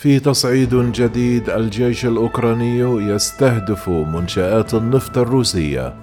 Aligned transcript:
في 0.00 0.20
تصعيد 0.20 0.74
جديد 0.74 1.50
الجيش 1.50 2.06
الأوكراني 2.06 2.78
يستهدف 2.78 3.88
منشآت 3.88 4.74
النفط 4.74 5.18
الروسية. 5.18 5.94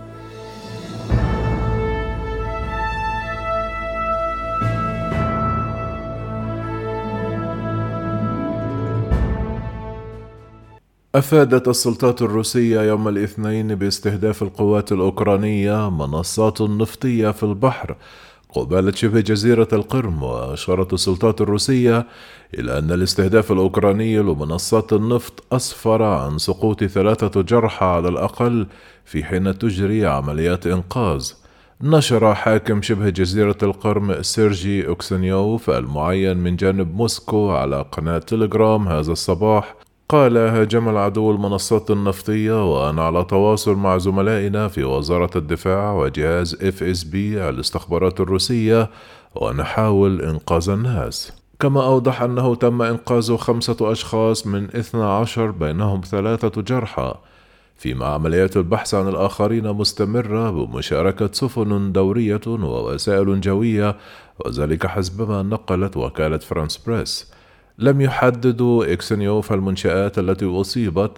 أفادت 11.16 11.68
السلطات 11.68 12.22
الروسية 12.22 12.82
يوم 12.82 13.08
الاثنين 13.08 13.76
باستهداف 13.76 14.44
القوات 14.44 14.92
الأوكرانية 14.92 15.90
منصات 15.90 16.62
نفطية 16.62 17.32
في 17.32 17.44
البحر 17.44 17.96
قبالة 18.60 18.92
شبه 18.92 19.20
جزيرة 19.20 19.68
القرم 19.74 20.24
وأشارت 20.24 20.94
السلطات 20.94 21.42
الروسية 21.42 22.08
إلى 22.54 22.80
أن 22.80 22.92
الاستهداف 22.92 23.52
الأوكراني 23.52 24.18
لمنصات 24.18 24.94
النفط 24.94 25.44
أسفر 25.52 26.04
عن 26.04 26.38
سقوط 26.38 26.84
ثلاثة 26.84 27.42
جرحى 27.42 27.86
على 27.86 28.10
الأقل 28.10 28.68
في 29.06 29.24
حين 29.24 29.58
تجري 29.58 30.06
عمليات 30.06 30.68
إنقاذ. 30.68 31.32
نشر 31.82 32.36
حاكم 32.36 32.82
شبه 32.82 33.10
جزيرة 33.10 33.58
القرم 33.64 34.22
سيرجي 34.22 34.88
أكسيونوف 34.88 35.70
المعين 35.70 36.38
من 36.38 36.56
جانب 36.56 36.96
موسكو 36.96 37.52
على 37.52 37.86
قناة 37.92 38.18
تليجرام 38.18 38.88
هذا 38.88 39.12
الصباح 39.12 39.76
قال 40.10 40.38
هاجم 40.38 40.90
العدو 40.90 41.32
المنصات 41.32 41.92
النفطية 41.92 42.74
وأنا 42.74 43.04
على 43.04 43.24
تواصل 43.24 43.76
مع 43.76 43.98
زملائنا 43.98 44.68
في 44.68 44.84
وزارة 44.84 45.38
الدفاع 45.38 45.94
وجهاز 45.94 46.58
FSB 46.64 47.50
الاستخبارات 47.50 48.20
الروسية 48.20 48.90
ونحاول 49.36 50.22
إنقاذ 50.22 50.70
الناس. 50.70 51.32
كما 51.60 51.86
أوضح 51.86 52.22
أنه 52.22 52.56
تم 52.56 52.82
إنقاذ 52.82 53.38
خمسة 53.38 53.78
أشخاص 53.82 54.48
من 54.48 54.64
اثنى 54.76 55.04
عشر 55.04 55.52
بينهم 55.52 56.02
ثلاثة 56.02 56.62
جرحى. 56.62 57.14
فيما 57.76 58.06
عمليات 58.06 58.58
البحث 58.58 58.94
عن 58.94 59.08
الآخرين 59.08 59.74
مستمرة 59.74 60.52
بمشاركة 60.52 61.30
سفن 61.32 61.92
دورية 61.92 62.42
ووسائل 62.48 63.42
جوية 63.42 63.98
وذلك 64.46 64.86
حسب 64.86 65.30
ما 65.30 65.44
نقلت 65.44 65.98
وكالة 65.98 66.38
فرانس 66.38 66.78
بريس. 66.78 67.38
لم 67.80 68.02
يحدد 68.02 68.94
أكسيونوف 68.94 69.54
المنشآت 69.54 70.20
التي 70.20 70.46
أصيبت 70.46 71.12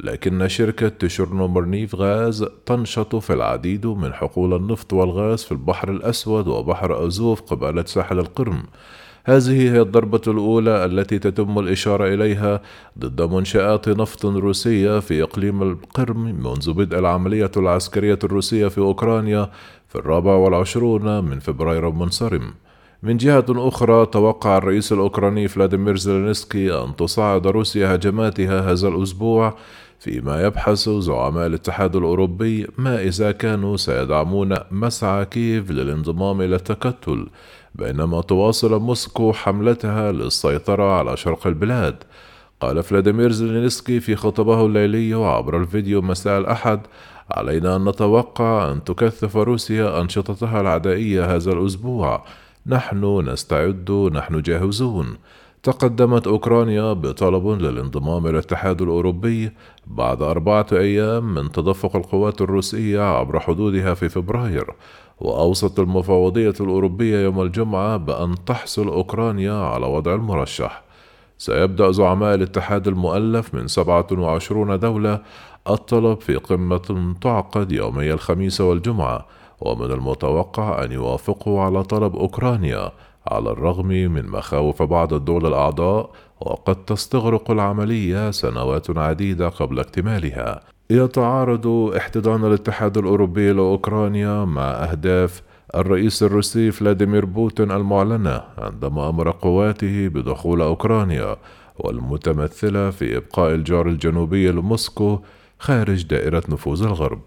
لكن 0.00 0.48
شركة 0.48 0.88
تشورنومورنفتغاز 0.88 2.46
تنشط 2.66 3.16
في 3.16 3.32
العديد 3.32 3.86
من 3.86 4.12
حقول 4.12 4.54
النفط 4.54 4.92
والغاز 4.92 5.44
في 5.44 5.52
البحر 5.52 5.90
الأسود 5.90 6.48
وبحر 6.48 7.06
أزوف 7.06 7.40
قبالة 7.40 7.84
ساحل 7.84 8.18
القرم. 8.18 8.62
هذه 9.24 9.72
هي 9.72 9.80
الضربة 9.80 10.20
الأولى 10.26 10.84
التي 10.84 11.18
تتم 11.18 11.58
الإشارة 11.58 12.14
إليها 12.14 12.60
ضد 12.98 13.22
منشآت 13.22 13.88
نفط 13.88 14.24
روسية 14.26 15.00
في 15.00 15.22
إقليم 15.22 15.62
القرم 15.62 16.24
منذ 16.24 16.72
بدء 16.72 16.98
العملية 16.98 17.50
العسكرية 17.56 18.18
الروسية 18.24 18.68
في 18.68 18.78
أوكرانيا 18.78 19.50
في 19.88 19.96
الرابع 19.96 20.34
والعشرون 20.34 21.24
من 21.24 21.38
فبراير 21.38 21.88
المنصرم 21.88 22.54
من 23.04 23.16
جهة 23.16 23.44
أخرى 23.50 24.06
توقع 24.06 24.58
الرئيس 24.58 24.92
الأوكراني 24.92 25.48
فلاديمير 25.48 25.96
زيلينسكي 25.96 26.74
أن 26.84 26.96
تصعد 26.96 27.46
روسيا 27.46 27.94
هجماتها 27.94 28.72
هذا 28.72 28.88
الأسبوع 28.88 29.54
فيما 29.98 30.42
يبحث 30.42 30.88
زعماء 30.88 31.46
الاتحاد 31.46 31.96
الأوروبي 31.96 32.66
ما 32.78 33.02
إذا 33.02 33.32
كانوا 33.32 33.76
سيدعمون 33.76 34.56
مسعى 34.70 35.24
كييف 35.24 35.70
للانضمام 35.70 36.40
إلى 36.40 36.56
التكتل 36.56 37.26
بينما 37.74 38.20
تواصل 38.20 38.80
موسكو 38.80 39.32
حملتها 39.32 40.12
للسيطرة 40.12 40.98
على 40.98 41.16
شرق 41.16 41.46
البلاد. 41.46 41.96
قال 42.60 42.82
فلاديمير 42.82 43.32
زيلينسكي 43.32 44.00
في 44.00 44.16
خطبه 44.16 44.66
الليلي 44.66 45.14
عبر 45.14 45.56
الفيديو 45.56 46.02
مساء 46.02 46.38
الأحد 46.38 46.80
علينا 47.30 47.76
أن 47.76 47.88
نتوقع 47.88 48.72
أن 48.72 48.84
تكثف 48.84 49.36
روسيا 49.36 50.00
أنشطتها 50.00 50.60
العدائية 50.60 51.34
هذا 51.34 51.52
الأسبوع 51.52 52.24
نحن 52.66 53.28
نستعد 53.28 53.90
نحن 53.90 54.42
جاهزون. 54.42 55.16
تقدمت 55.62 56.26
أوكرانيا 56.26 56.92
بطلب 56.92 57.46
للانضمام 57.46 58.26
إلى 58.26 58.30
الاتحاد 58.30 58.82
الأوروبي 58.82 59.52
بعد 59.86 60.22
أربعة 60.22 60.66
أيام 60.72 61.34
من 61.34 61.52
تدفق 61.52 61.96
القوات 61.96 62.40
الروسية 62.40 63.00
عبر 63.00 63.40
حدودها 63.40 63.94
في 63.94 64.08
فبراير 64.08 64.66
وأوصت 65.20 65.78
المفوضية 65.78 66.54
الأوروبية 66.60 67.18
يوم 67.18 67.42
الجمعة 67.42 67.96
بأن 67.96 68.44
تحصل 68.44 68.88
أوكرانيا 68.88 69.52
على 69.52 69.86
وضع 69.86 70.14
المرشح. 70.14 70.82
سيبدأ 71.38 71.90
زعماء 71.90 72.34
الاتحاد 72.34 72.88
المؤلف 72.88 73.54
من 73.54 73.68
27 73.68 74.78
دولة 74.78 75.20
الطلب 75.68 76.20
في 76.20 76.36
قمة 76.36 77.14
تعقد 77.20 77.72
يومي 77.72 78.12
الخميس 78.12 78.60
والجمعة 78.60 79.26
ومن 79.64 79.90
المتوقع 79.90 80.84
أن 80.84 80.92
يوافقوا 80.92 81.60
على 81.60 81.82
طلب 81.82 82.16
أوكرانيا 82.16 82.92
على 83.26 83.50
الرغم 83.50 83.86
من 83.86 84.26
مخاوف 84.26 84.82
بعض 84.82 85.14
الدول 85.14 85.46
الأعضاء 85.46 86.10
وقد 86.40 86.84
تستغرق 86.84 87.50
العملية 87.50 88.30
سنوات 88.30 88.98
عديدة 88.98 89.48
قبل 89.48 89.80
اكتمالها. 89.80 90.60
يتعارض 90.90 91.66
احتضان 91.96 92.44
الاتحاد 92.44 92.98
الأوروبي 92.98 93.52
لأوكرانيا 93.52 94.44
مع 94.44 94.62
أهداف 94.62 95.42
الرئيس 95.74 96.22
الروسي 96.22 96.70
فلاديمير 96.70 97.24
بوتين 97.24 97.70
المعلنة 97.70 98.42
عندما 98.58 99.08
أمر 99.08 99.30
قواته 99.30 100.08
بدخول 100.08 100.62
أوكرانيا 100.62 101.36
والمتمثلة 101.78 102.90
في 102.90 103.16
إبقاء 103.16 103.54
الجار 103.54 103.88
الجنوبي 103.88 104.50
لموسكو 104.50 105.18
خارج 105.58 106.02
دائرة 106.02 106.42
نفوذ 106.48 106.82
الغرب. 106.82 107.20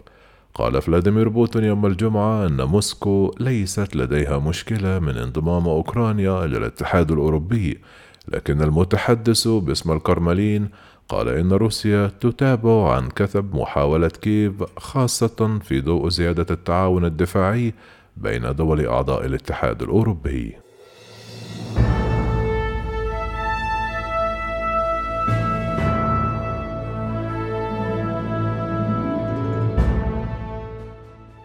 قال 0.58 0.82
فلاديمير 0.82 1.30
بوتين 1.30 1.64
يوم 1.64 1.86
الجمعة 1.86 2.48
أن 2.48 2.62
موسكو 2.62 3.36
ليست 3.40 3.96
لديها 3.96 4.40
مشكلة 4.40 5.00
من 5.00 5.18
انضمام 5.18 5.68
أوكرانيا 5.68 6.46
إلى 6.46 6.58
الاتحاد 6.58 7.12
الأوروبي. 7.12 7.80
لكن 8.28 8.62
المتحدث 8.62 9.48
باسم 9.48 9.92
الكرملين 9.92 10.70
قال 11.10 11.30
إن 11.30 11.54
روسيا 11.54 12.12
تتابع 12.20 12.94
عن 12.96 13.10
كثب 13.10 13.56
محاولة 13.56 14.08
كييف 14.08 14.54
خاصة 14.78 15.60
في 15.64 15.82
ضوء 15.82 16.10
زيادة 16.10 16.46
التعاون 16.52 17.06
الدفاعي 17.06 17.74
بين 18.18 18.56
دول 18.56 18.86
أعضاء 18.86 19.26
الاتحاد 19.26 19.82
الأوروبي. 19.82 20.67